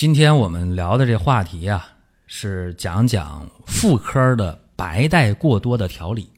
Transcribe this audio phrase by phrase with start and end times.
[0.00, 1.96] 今天我们聊的这话题啊，
[2.28, 6.30] 是讲讲妇科的白带过多的调理。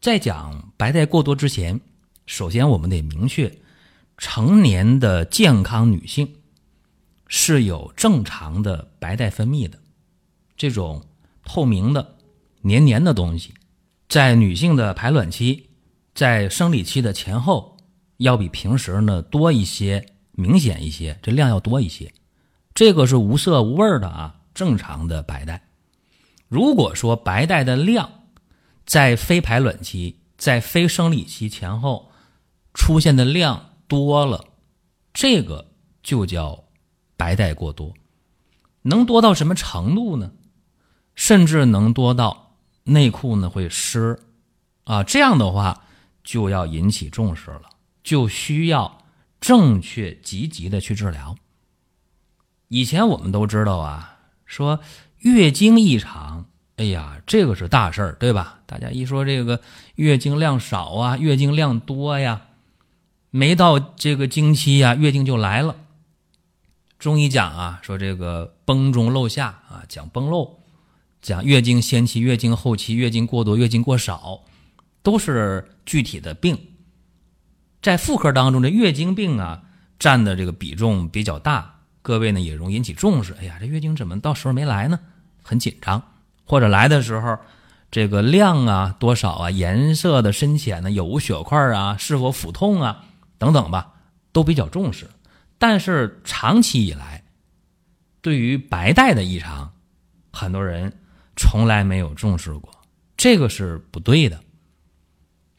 [0.00, 1.78] 在讲白带过多之前，
[2.24, 3.54] 首先我们得明确，
[4.16, 6.36] 成年的健康女性
[7.26, 9.78] 是有正常的白带分泌的，
[10.56, 11.04] 这种
[11.44, 12.16] 透明的、
[12.62, 13.52] 黏黏的东西，
[14.08, 15.68] 在女性的排卵期、
[16.14, 17.76] 在生理期的前后，
[18.16, 20.02] 要比平时呢多一些、
[20.32, 22.10] 明显一些，这量要多一些。
[22.78, 25.68] 这个是无色无味的啊，正常的白带。
[26.46, 28.08] 如果说白带的量
[28.86, 32.12] 在非排卵期、在非生理期前后
[32.74, 34.44] 出现的量多了，
[35.12, 35.72] 这个
[36.04, 36.66] 就叫
[37.16, 37.92] 白带过多。
[38.82, 40.30] 能多到什么程度呢？
[41.16, 42.54] 甚至能多到
[42.84, 44.16] 内裤呢会湿
[44.84, 45.82] 啊，这样的话
[46.22, 47.62] 就要引起重视了，
[48.04, 49.02] 就需要
[49.40, 51.34] 正确积极的去治疗。
[52.68, 54.80] 以前我们都知道啊，说
[55.18, 58.60] 月经异常，哎呀，这个是大事儿，对吧？
[58.66, 59.60] 大家一说这个
[59.94, 62.42] 月经量少啊，月经量多呀，
[63.30, 65.76] 没到这个经期呀，月经就来了。
[66.98, 70.58] 中医讲啊，说这个崩中漏下啊，讲崩漏，
[71.22, 74.42] 讲月经先期、月经后期、月经过多、月经过少，
[75.02, 76.58] 都是具体的病。
[77.80, 79.62] 在妇科当中，这月经病啊，
[79.98, 81.77] 占的这个比重比较大。
[82.02, 83.34] 各位呢也容易引起重视。
[83.40, 84.98] 哎呀，这月经怎么到时候没来呢？
[85.42, 86.02] 很紧张，
[86.44, 87.38] 或者来的时候，
[87.90, 93.04] 这个量啊多少啊，颜色的深浅呢，有无血块啊，是否腹痛啊，
[93.38, 93.94] 等等吧，
[94.32, 95.08] 都比较重视。
[95.58, 97.24] 但是长期以来，
[98.20, 99.72] 对于白带的异常，
[100.32, 100.92] 很多人
[101.36, 102.70] 从来没有重视过，
[103.16, 104.38] 这个是不对的。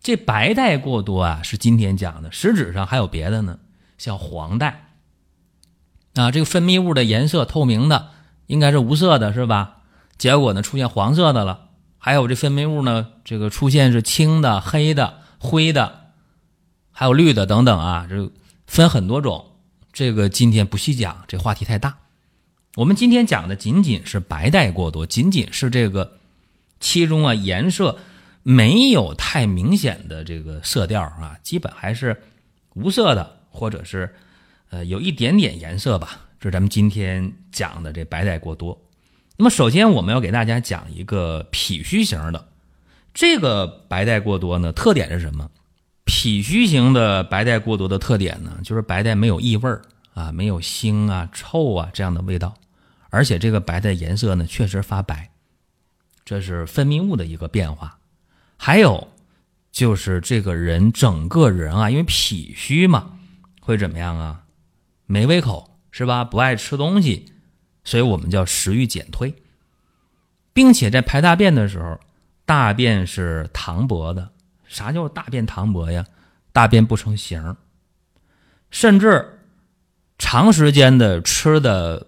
[0.02, 3.60] 这白带过多啊，是今天讲的，实质上还有别的呢，
[3.98, 4.89] 像黄带。
[6.16, 8.10] 啊，这个分泌物的颜色透明的，
[8.48, 9.78] 应该是无色的，是吧？
[10.18, 11.68] 结果呢，出现黄色的了。
[11.98, 16.12] 还有这分泌物呢，这个出现是青的、黑的、灰的，
[16.92, 18.32] 还有绿的等等啊，这
[18.66, 19.46] 分很多种。
[19.94, 21.98] 这个今天不细讲，这话题太大。
[22.76, 26.18] 我们今天讲的仅仅是白带过多，仅仅是这个
[26.80, 28.00] 其中啊颜色
[28.44, 32.24] 没有太明显的这个色调啊，基本还是
[32.74, 34.16] 无色的，或者是。
[34.70, 38.80] 呃，有一点点颜色吧，这是咱们今天讲的这白带过多。
[39.38, 42.50] 那么，首先我们要给大家讲一个脾虚型的
[43.14, 45.50] 这个白带过多呢，特点是什么？
[46.06, 49.82] 脾虚型的白带过多的特点呢，就是白带没有异味儿
[50.14, 52.56] 啊，没有腥啊、臭啊这样的味道，
[53.10, 55.30] 而且这个白带颜色呢确实发白，
[56.26, 57.98] 这是分泌物的一个变化。
[58.58, 59.08] 还有
[59.72, 63.14] 就是这个人整个人啊，因为脾虚嘛，
[63.62, 64.44] 会怎么样啊？
[65.12, 66.24] 没胃口是吧？
[66.24, 67.34] 不爱吃东西，
[67.84, 69.34] 所以我们叫食欲减退，
[70.54, 72.00] 并且在排大便的时候，
[72.46, 74.30] 大便是溏薄的。
[74.68, 76.06] 啥叫大便溏薄呀？
[76.52, 77.58] 大便不成形，
[78.70, 79.40] 甚至
[80.20, 82.06] 长时间的吃的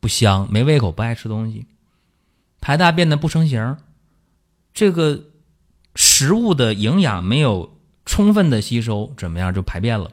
[0.00, 1.68] 不香，没胃口，不爱吃东西，
[2.60, 3.76] 排大便的不成形，
[4.74, 5.22] 这个
[5.94, 10.10] 食物的营养没有充分的吸收，怎么样就排便了？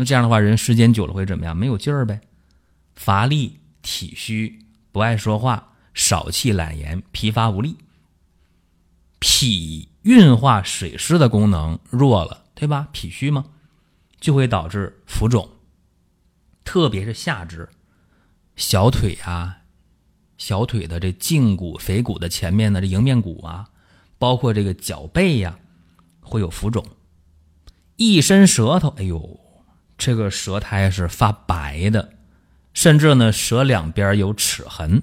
[0.00, 1.54] 那这样的话，人时间久了会怎么样？
[1.54, 2.22] 没有劲儿呗，
[2.94, 7.76] 乏力、体虚、不爱说话、少气、懒言、疲乏无力，
[9.18, 12.88] 脾运化水湿的功能弱了，对吧？
[12.92, 13.44] 脾虚嘛，
[14.18, 15.46] 就会导致浮肿，
[16.64, 17.68] 特别是下肢、
[18.56, 19.58] 小腿啊、
[20.38, 23.68] 小腿的这胫骨、腓骨的前面的这迎面骨啊，
[24.18, 25.58] 包括这个脚背呀，
[26.22, 26.82] 会有浮肿，
[27.96, 29.38] 一伸舌头，哎呦！
[30.00, 32.14] 这个舌苔是发白的，
[32.72, 35.02] 甚至呢，舌两边有齿痕。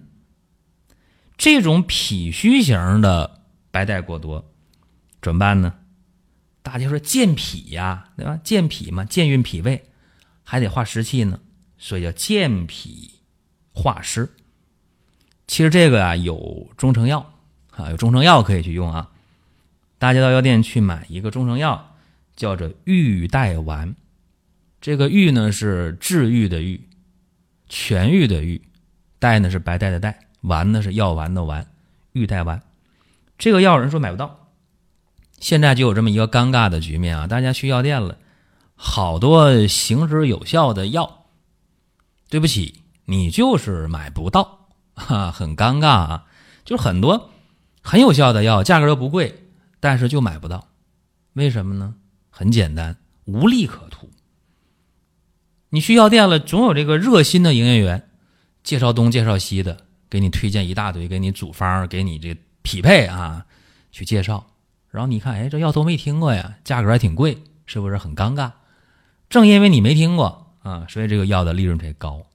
[1.38, 4.52] 这种脾虚型的白带过多，
[5.22, 5.76] 怎么办呢？
[6.64, 8.40] 大家说健脾呀，对吧？
[8.44, 9.86] 健脾嘛，健运脾胃，
[10.44, 11.40] 还得化湿气呢，
[11.78, 13.20] 所以叫健脾
[13.74, 14.34] 化湿。
[15.46, 17.34] 其实这个啊，有中成药
[17.70, 19.12] 啊，有中成药可以去用啊。
[20.00, 21.96] 大家到药店去买一个中成药，
[22.36, 23.96] 叫做玉带丸。
[24.80, 26.88] 这个愈呢是治愈的愈，
[27.70, 28.62] 痊愈的愈，
[29.20, 31.68] 代呢是白带的带，丸呢是药丸的丸，
[32.14, 32.62] 玉带丸。
[33.38, 34.50] 这个药人说买不到，
[35.40, 37.28] 现在就有这么一个尴尬的局面啊！
[37.28, 38.18] 大家去药店了，
[38.76, 41.26] 好多行之有效的药，
[42.30, 46.26] 对不起，你就是买不到，哈，很尴尬啊！
[46.66, 47.32] 就是很多
[47.82, 49.48] 很有效的药，价格又不贵，
[49.80, 50.68] 但是就买不到，
[51.34, 51.96] 为什么呢？
[52.30, 54.07] 很简单，无利可图。
[55.70, 58.10] 你去药店了，总有这个热心的营业员
[58.64, 63.46] 介绍东介绍西的，给你推荐一大堆，给你组方，给你这匹配啊，
[63.92, 64.48] 去介绍。
[64.90, 68.52] 然后你看，哎，这药都没听过呀，价格还挺贵，是不是很尴尬？
[69.30, 72.26] 正因为你没听过啊，所以这个药的利润才高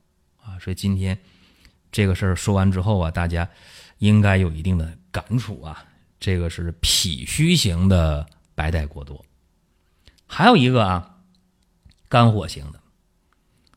[0.42, 0.58] 啊。
[0.60, 1.18] 所以今天
[1.90, 3.48] 这个事儿说完之后啊，大家
[3.98, 5.84] 应该有一定的感触啊。
[6.20, 9.24] 这个是脾虚型的白带过多，
[10.26, 11.16] 还有一个啊，
[12.10, 12.81] 肝火型的。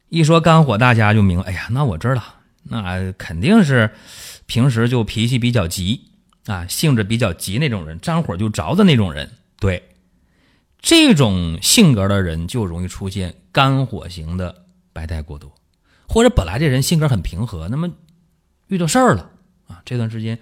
[0.09, 1.45] 一说肝火，大家就明白。
[1.45, 2.23] 哎呀，那我知道，
[2.63, 3.91] 那肯定是
[4.45, 6.09] 平时就脾气比较急
[6.45, 9.31] 啊，性子比较急那种人，沾火就着的那种人。
[9.59, 9.83] 对，
[10.79, 14.63] 这种性格的人就容易出现肝火型的
[14.93, 15.51] 白带过多，
[16.07, 17.89] 或者本来这人性格很平和，那么
[18.67, 19.29] 遇到事儿了
[19.67, 20.37] 啊，这段时间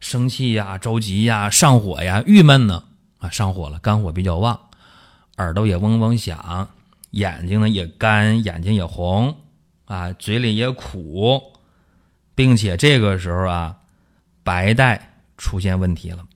[0.00, 2.84] 生气呀、着急呀、上火呀、郁闷呢
[3.18, 4.58] 啊，上火了，肝火比较旺，
[5.38, 6.68] 耳朵也嗡嗡响。
[7.10, 9.34] 眼睛呢也干，眼睛也红，
[9.86, 11.42] 啊，嘴里也苦，
[12.34, 13.76] 并且这个时候啊，
[14.42, 16.26] 白带出现问题了，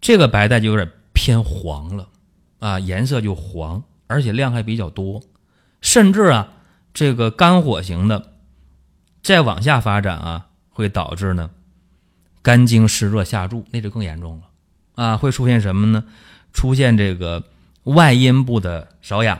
[0.00, 2.08] 这个白带就有点偏黄了，
[2.60, 5.22] 啊，颜色就黄，而且量还比较多，
[5.80, 6.52] 甚至啊，
[6.94, 8.32] 这个肝火型的
[9.22, 11.50] 再往下发展啊，会导致呢
[12.42, 16.04] 肝经湿热下注，那就更严重了，啊，会出现什么呢？
[16.52, 17.42] 出现这个
[17.82, 19.38] 外阴部的瘙痒。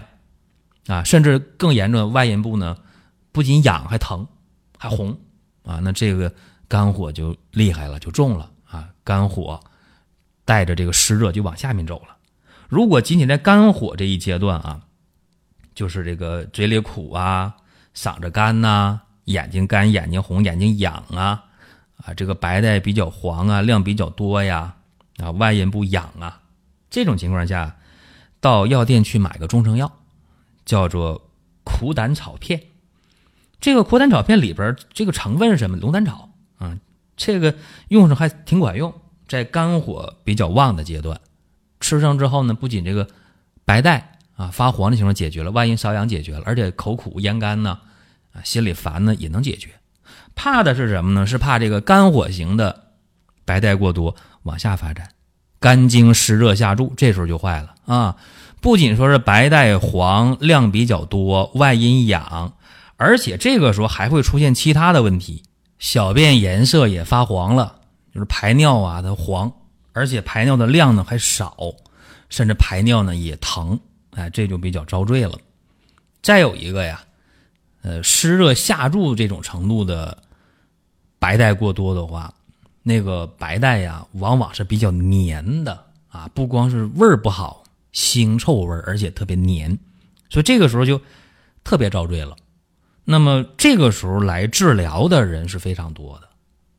[0.87, 2.77] 啊，甚至更严重的外阴部呢，
[3.33, 4.27] 不仅痒还疼，
[4.77, 5.19] 还红
[5.63, 5.81] 啊！
[5.83, 6.33] 那这个
[6.69, 8.91] 肝火就厉害了，就重了啊！
[9.03, 9.59] 肝火
[10.45, 12.17] 带着这个湿热就往下面走了。
[12.69, 14.83] 如果仅仅在肝火这一阶段啊，
[15.75, 17.55] 就是这个嘴里苦啊，
[17.95, 21.45] 嗓子干呐，眼睛干、眼睛红、眼睛痒啊，
[22.05, 24.75] 啊，这个白带比较黄啊，量比较多呀，
[25.17, 26.43] 啊，外阴部痒啊，
[26.91, 27.75] 这种情况下，
[28.39, 29.91] 到药店去买个中成药。
[30.65, 31.31] 叫做
[31.63, 32.61] 苦胆草片，
[33.61, 35.77] 这个苦胆草片里边这个成分是什么？
[35.77, 36.77] 龙胆草啊，
[37.17, 37.55] 这个
[37.89, 38.95] 用上还挺管用，
[39.27, 41.21] 在肝火比较旺的阶段，
[41.81, 43.09] 吃上之后呢，不仅这个
[43.65, 47.81] 白带啊发黄的情况解决了，外阴瘙痒解决了，而且口苦咽干呢，
[48.33, 49.71] 啊心里烦呢也能解决。
[50.35, 51.27] 怕的是什么呢？
[51.27, 52.89] 是怕这个肝火型的
[53.45, 55.11] 白带过多往下发展，
[55.61, 58.17] 肝经湿热下注，这时候就坏了啊。
[58.65, 62.55] 不仅说是白带黄量比较多，外阴痒，
[62.97, 65.43] 而且这个时候还会出现其他的问题，
[65.79, 67.81] 小便颜色也发黄了，
[68.15, 69.53] 就是排尿啊它黄，
[69.93, 71.55] 而且排尿的量呢还少，
[72.31, 73.79] 甚至排尿呢也疼，
[74.13, 75.39] 哎，这就比较遭罪了。
[76.23, 77.05] 再有一个呀，
[77.83, 80.17] 呃，湿热下注这种程度的
[81.19, 82.33] 白带过多的话，
[82.83, 87.63] 那个白带呀往往是比较黏的啊，不光是味儿不好。
[87.95, 89.79] 腥臭味而且特别黏，
[90.29, 91.01] 所以这个时候就
[91.63, 92.37] 特别遭罪了。
[93.05, 96.29] 那么这个时候来治疗的人是非常多的，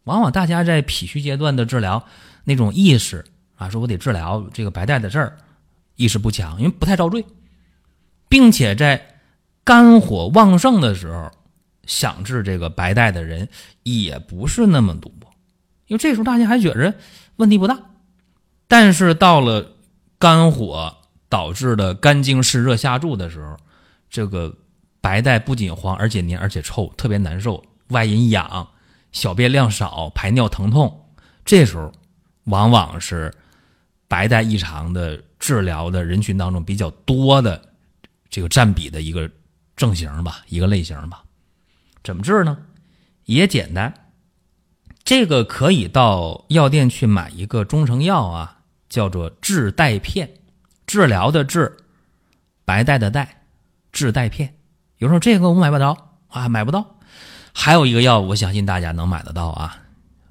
[0.03, 2.05] 往往大家在脾虚阶段的治疗
[2.43, 3.24] 那种意识
[3.55, 5.38] 啊，说我得治疗这个白带的事儿，
[5.95, 7.25] 意识不强，因为不太遭罪，
[8.27, 9.19] 并且在
[9.63, 11.31] 肝火旺盛的时候
[11.86, 13.48] 想治这个白带的人
[13.84, 15.12] 也不是那么多，
[15.88, 16.93] 因为这时候大家还觉着
[17.38, 17.79] 问题不大，
[18.67, 19.72] 但是到了
[20.19, 20.98] 肝火。
[21.35, 23.57] 导致的肝经湿热下注的时候，
[24.09, 24.55] 这个
[25.01, 28.65] 白带不仅黄，而且黏，而且臭，特别难受，外阴痒，
[29.11, 31.11] 小便量少，排尿疼痛。
[31.43, 31.91] 这时候，
[32.45, 33.33] 往往是
[34.07, 37.61] 白带异常的治疗的人群当中比较多的
[38.29, 39.29] 这个占比的一个
[39.75, 41.21] 症型吧，一个类型吧。
[42.01, 42.57] 怎么治呢？
[43.25, 43.93] 也简单，
[45.03, 50.29] 这个可以到药店去买一个中成药啊，叫做治带片。
[50.85, 51.75] 治疗的治，
[52.63, 53.43] 白带的带，
[53.91, 54.55] 治带片。
[54.97, 56.95] 有时候这个我买不着啊，买不到。
[57.53, 59.77] 还有一个药，我相信大家能买得到啊，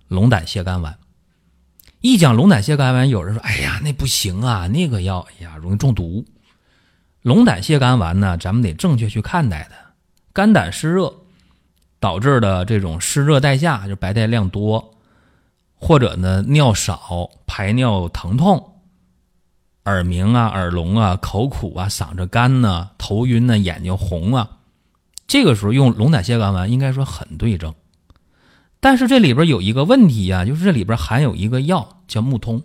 [0.08, 0.96] 龙胆泻肝丸。
[2.00, 6.25] 一讲龙胆泻肝丸，有人说：“哎呀，那不行啊，那个药，呀，容易中毒。”
[7.23, 9.76] 龙胆泻肝丸呢，咱们得正确去看待它。
[10.34, 11.11] 肝胆湿热
[11.99, 14.94] 导致的这种湿热带下，就白带量多，
[15.76, 18.74] 或者呢尿少，排尿疼痛。
[19.85, 24.59] 耳鸣啊、耳聋啊、口苦啊、嗓子干呐、头晕呐、眼睛红啊，
[25.26, 27.75] 这个时候用龙胆泻肝丸应该说很对症。
[28.81, 32.62] 但是这里边有一个问题呀，就是这里边含有一个药叫木通。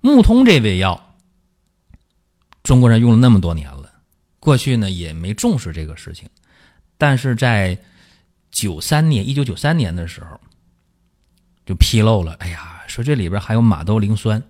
[0.00, 1.16] 木通这味药，
[2.62, 3.90] 中国人用了那么多年了，
[4.38, 6.28] 过去呢也没重视这个事情，
[6.98, 7.78] 但是在
[8.50, 10.40] 九三年，一九九三年的时候，
[11.64, 14.42] 就披露了，哎呀，说这里边还有马兜铃酸。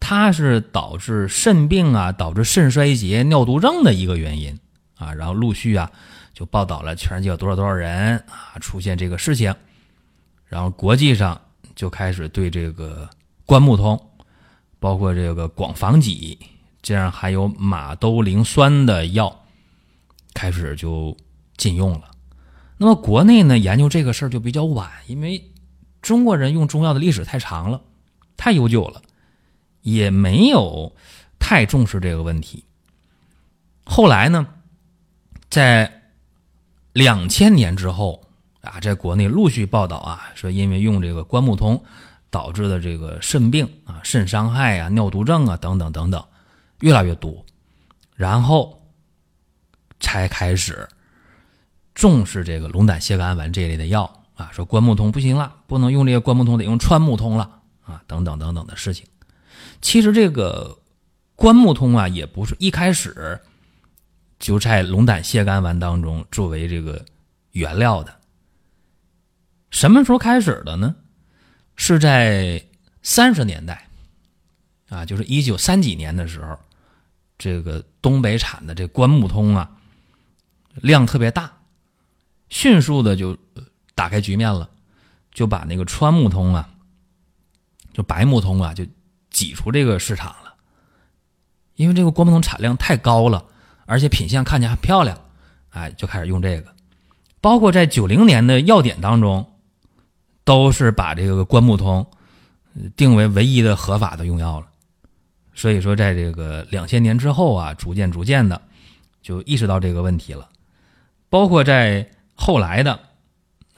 [0.00, 4.58] 它是导致肾病啊，导致肾衰竭、尿毒症的一个原因
[4.96, 5.12] 啊。
[5.12, 5.92] 然后陆续啊，
[6.34, 9.54] 就报道了全世界有多少多少人啊出现这个事情。
[10.46, 11.40] 然后国际上
[11.76, 13.08] 就开始对这个
[13.46, 14.00] 关木通，
[14.80, 16.36] 包括这个广防己，
[16.82, 19.44] 这样还有马兜铃酸的药，
[20.34, 21.16] 开始就
[21.56, 22.10] 禁用了。
[22.78, 25.52] 那么国内呢，研究这个事儿就比较晚，因为
[26.02, 27.80] 中国人用中药的历史太长了，
[28.36, 29.02] 太悠久了。
[29.82, 30.94] 也没有
[31.38, 32.64] 太重视这个问题。
[33.84, 34.46] 后来呢，
[35.48, 36.02] 在
[36.92, 38.26] 两千年之后
[38.60, 41.82] 啊，在国内陆续报道啊，说因为用这个关木通
[42.30, 46.24] 导致的这个肾病啊、肾伤害啊、尿毒症啊等等等等
[46.80, 47.44] 越来越多，
[48.14, 48.80] 然后
[49.98, 50.88] 才开始
[51.94, 59.06] 重视这个龙胆泻肝丸这一类的药啊，说关木通不行了，不能用这个关木通，得用川木通了啊，等等等等的事情。
[59.80, 60.78] 其实这个
[61.34, 63.40] 关木通啊，也不是一开始
[64.38, 67.02] 就在龙胆泻肝丸当中作为这个
[67.52, 68.14] 原料的。
[69.70, 70.94] 什么时候开始的呢？
[71.76, 72.62] 是在
[73.02, 73.88] 三十年代
[74.90, 76.58] 啊，就是一九三几年的时候，
[77.38, 79.70] 这个东北产的这关木通啊，
[80.74, 81.50] 量特别大，
[82.50, 83.34] 迅速的就
[83.94, 84.68] 打开局面了，
[85.32, 86.68] 就把那个川木通啊，
[87.94, 88.84] 就白木通啊，就。
[89.30, 90.54] 挤出这个市场了，
[91.76, 93.44] 因为这个关木通产量太高了，
[93.86, 95.16] 而且品相看起来很漂亮，
[95.70, 96.74] 哎，就开始用这个。
[97.40, 99.50] 包括在九零年的药典当中，
[100.44, 102.06] 都是把这个关木通
[102.96, 104.66] 定为唯一的合法的用药了。
[105.54, 108.60] 所以说，在这个两千年之后啊，逐渐逐渐的
[109.22, 110.48] 就意识到这个问题了。
[111.28, 112.98] 包括在后来的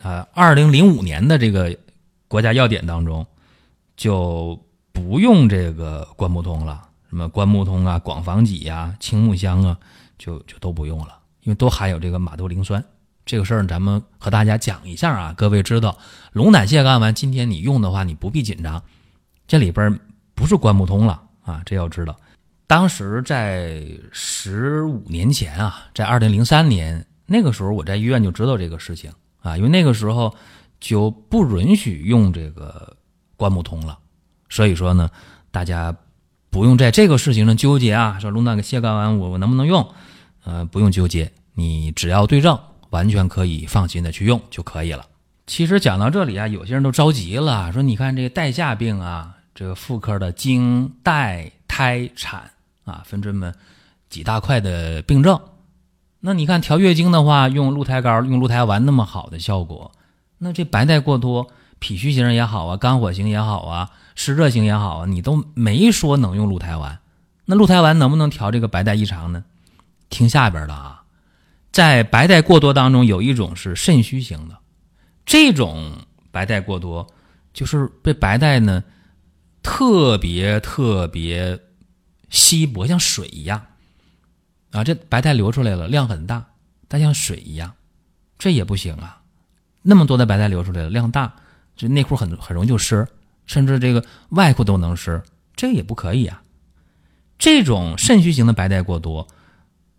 [0.03, 1.77] 啊，二零零五年的这个
[2.27, 3.27] 国家药典当中，
[3.97, 4.59] 就。
[4.93, 9.79] 不用这个关木通了，什么关木通啊、广防己呀、青木香啊，
[10.19, 12.85] 就就都不用了，因为都含有这个马兜铃酸。
[13.25, 15.97] 这个事儿咱们和大家讲一下啊，各位知道
[16.33, 18.83] 龙胆泻肝丸，今天你用的话，你不必紧张，
[19.47, 19.99] 这里边
[20.35, 22.17] 不是关木通了啊，这要知道。
[22.67, 30.35] 当时在十五年前啊，在二零零三年那个时候，我在医院就知道这个事情啊，因为那个时候
[30.81, 32.97] 就不允许用这个
[33.37, 33.99] 关木通了。
[34.53, 35.09] 所以说呢，
[35.51, 35.97] 大家
[36.51, 38.19] 不用在这个事情上纠结啊。
[38.21, 39.89] 说龙胆泻肝丸我我能不能用？
[40.45, 42.59] 呃，不用纠结，你只要对症，
[42.91, 45.07] 完全可以放心的去用就可以了。
[45.47, 52.51] 其实讲到这里啊，有些人都着急了，说你看这个带下病啊，这个妇科的经带胎产
[52.85, 53.55] 啊，分这么
[54.11, 55.41] 几大块的病症。
[56.21, 59.91] 那你看调月经的话，用鹿胎膏、用鹿胎丸那么好的效果，
[60.37, 61.51] 那这白带过多。
[61.79, 66.99] 脾虚型也好啊，肝火型也好啊，湿热型也好啊，你都没说能用鹿胎丸。
[67.45, 69.45] 那鹿胎丸能不能调这个白带异常呢？
[70.11, 71.04] 听下边的啊，
[71.73, 74.59] 在白带过多当中，有一种是肾虚型的，
[75.25, 75.92] 这种
[76.31, 77.07] 白带过多
[77.52, 78.85] 就是被白带呢
[79.62, 81.59] 特别特别
[82.31, 83.66] 稀薄，像水一样
[84.71, 86.45] 啊，这白带流出来了，量很大，
[86.88, 87.73] 但像水一样，
[88.38, 89.21] 这也不行啊。
[89.83, 91.33] 那么多的白带流出来了，量大。
[91.75, 93.09] 这内裤很很容易就湿，
[93.47, 95.23] 甚至这个外裤都能湿，
[95.55, 96.43] 这个也不可以啊。
[97.39, 99.27] 这种肾虚型的白带过多，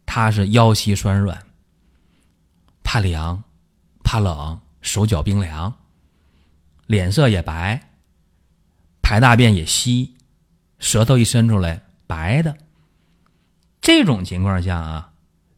[0.05, 1.45] 它是腰膝酸软，
[2.83, 3.43] 怕凉，
[4.03, 5.73] 怕冷，手脚冰凉，
[6.87, 7.89] 脸色也白，
[9.01, 10.15] 排大便也稀，
[10.79, 12.57] 舌头一伸出来白的。
[13.81, 15.11] 这种情况下啊，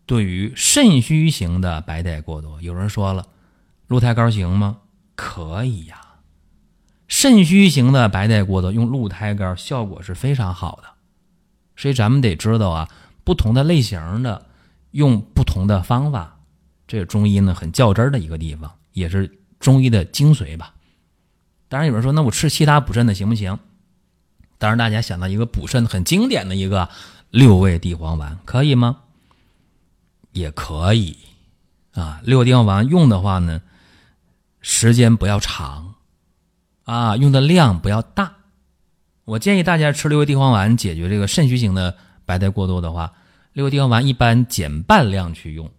[0.07, 3.27] 对于肾虚型的白带过多，有人说了，
[3.85, 4.79] 鹿胎膏行吗？
[5.15, 6.01] 可以呀。
[7.07, 10.89] 肾虚型的白带过多，用鹿胎膏效果是非常好的，
[11.75, 12.89] 所以咱们得知道啊，
[13.23, 14.47] 不同的类型的
[14.91, 16.39] 用不同的方法，
[16.87, 20.73] 这是中医呢很较真的一个地方，也是中医的精髓吧。
[21.67, 23.59] 当然有人说，那我吃其他补肾的行不行？
[24.57, 26.89] 当然大家想到一个补肾很经典的一个
[27.29, 28.97] 六味地黄丸，可以吗？
[30.31, 31.17] 也可以
[31.93, 33.61] 啊，六味地黄丸用的话呢，
[34.61, 35.94] 时间不要长。
[36.85, 38.33] 啊，用的量不要大，
[39.25, 43.13] 我建议大家吃六味地黄丸解决这个肾虚型的白带过多的话，
[43.53, 45.69] 六味地黄丸一般减半量去用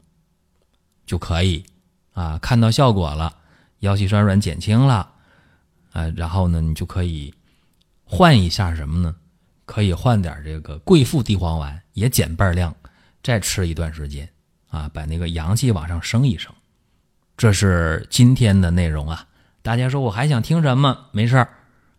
[1.06, 1.64] 就可以
[2.12, 2.38] 啊。
[2.38, 3.32] 看到效果了，
[3.80, 5.08] 腰膝酸软减轻了
[5.92, 7.32] 啊，然后呢，你就可以
[8.04, 9.14] 换一下什么呢？
[9.64, 12.74] 可以换点这个桂附地黄丸，也减半量，
[13.22, 14.28] 再吃一段时间
[14.68, 16.52] 啊，把那个阳气往上升一升。
[17.36, 19.25] 这是今天的内容啊！
[19.66, 20.96] 大家说我还想听什么？
[21.10, 21.48] 没事儿，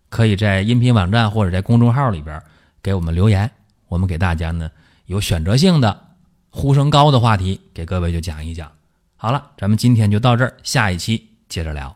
[0.07, 2.41] 可以在音频网站或者在公众号里边
[2.81, 3.51] 给我们留言，
[3.89, 4.71] 我们给大家呢
[5.07, 6.05] 有选择性的、
[6.49, 8.71] 呼声高的话题给各位就讲一讲。
[9.17, 11.93] 好了，咱们今天就到这儿，下一期接着聊。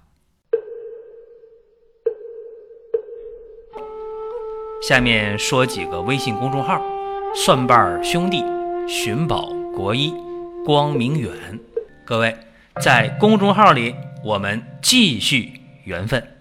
[4.86, 6.82] 下面说几个微信公众号：
[7.34, 8.44] 蒜瓣兄弟、
[8.90, 10.14] 寻宝国医、
[10.66, 11.32] 光明远。
[12.06, 12.36] 各位
[12.82, 16.41] 在公众号里，我们继续缘分。